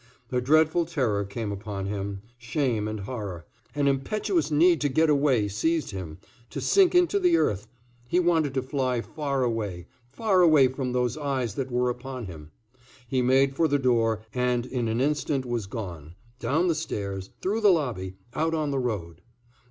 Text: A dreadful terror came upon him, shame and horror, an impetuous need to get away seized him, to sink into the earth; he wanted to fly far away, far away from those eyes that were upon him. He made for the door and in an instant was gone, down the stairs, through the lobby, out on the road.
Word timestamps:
A 0.31 0.41
dreadful 0.41 0.87
terror 0.87 1.23
came 1.25 1.51
upon 1.51 1.85
him, 1.85 2.23
shame 2.39 2.87
and 2.87 3.01
horror, 3.01 3.45
an 3.75 3.87
impetuous 3.87 4.49
need 4.49 4.81
to 4.81 4.89
get 4.89 5.11
away 5.11 5.47
seized 5.47 5.91
him, 5.91 6.17
to 6.49 6.59
sink 6.59 6.95
into 6.95 7.19
the 7.19 7.37
earth; 7.37 7.67
he 8.07 8.19
wanted 8.19 8.55
to 8.55 8.63
fly 8.63 9.01
far 9.01 9.43
away, 9.43 9.85
far 10.09 10.41
away 10.41 10.67
from 10.69 10.93
those 10.93 11.19
eyes 11.19 11.53
that 11.53 11.69
were 11.69 11.91
upon 11.91 12.25
him. 12.25 12.49
He 13.07 13.21
made 13.21 13.55
for 13.55 13.67
the 13.67 13.77
door 13.77 14.23
and 14.33 14.65
in 14.65 14.87
an 14.87 14.99
instant 14.99 15.45
was 15.45 15.67
gone, 15.67 16.15
down 16.39 16.67
the 16.67 16.73
stairs, 16.73 17.29
through 17.39 17.61
the 17.61 17.69
lobby, 17.69 18.15
out 18.33 18.55
on 18.55 18.71
the 18.71 18.79
road. 18.79 19.21